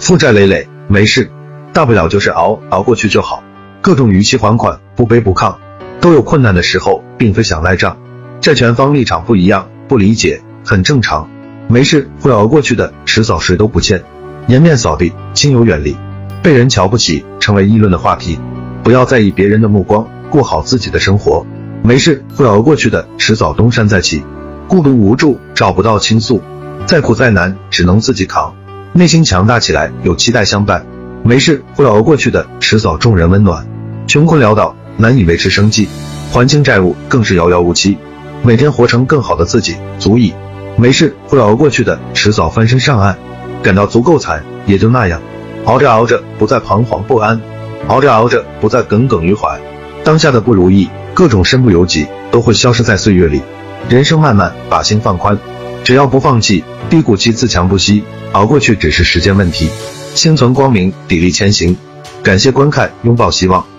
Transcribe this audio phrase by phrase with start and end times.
[0.00, 1.30] 负债累累，没事，
[1.74, 3.44] 大不了就是熬熬过去就好。
[3.82, 5.54] 各种逾期还款，不卑不亢，
[6.00, 7.98] 都有困难的时候，并非想赖账。
[8.40, 11.28] 债权方立场不一样，不理解很正常。
[11.68, 14.02] 没事，会熬过去的，迟早谁都不欠。
[14.46, 15.94] 颜面扫地，亲友远离，
[16.42, 18.40] 被人瞧不起，成为议论的话题。
[18.82, 21.44] 不要在意别人的目光，过好自己的生活。
[21.82, 24.24] 没事，会熬过去的，迟早东山再起。
[24.66, 26.40] 孤独无助，找不到倾诉，
[26.86, 28.54] 再苦再难，只能自己扛。
[28.92, 30.84] 内心强大起来，有期待相伴。
[31.22, 33.64] 没事，会熬过去的，迟早众人温暖。
[34.08, 35.88] 穷困潦倒，难以维持生计，
[36.32, 37.96] 还清债务更是遥遥无期。
[38.42, 40.34] 每天活成更好的自己，足矣。
[40.76, 43.16] 没事，会熬过去的，迟早翻身上岸。
[43.62, 45.20] 感到足够惨，也就那样。
[45.66, 47.38] 熬着熬着，不再彷徨不安；
[47.86, 49.56] 熬着熬着，不再耿耿于怀。
[50.02, 53.40] 当下的不如意，各种身不由己，都会消失在岁月里。
[53.88, 55.38] 人生漫漫，把心放宽，
[55.82, 59.68] 只要不放弃，低谷期自强不息，熬过去只是时间问题。
[60.14, 61.76] 心存光明，砥砺前行。
[62.22, 63.64] 感谢观看，拥抱希望。